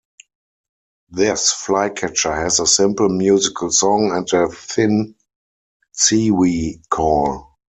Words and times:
This 1.11 1.53
flycatcher 1.53 2.33
has 2.33 2.59
a 2.59 2.65
simple 2.65 3.07
musical 3.07 3.69
song 3.69 4.09
and 4.11 4.27
a 4.33 4.49
thin 4.51 5.13
"tsee-whee" 5.93 6.81
call. 6.89 7.59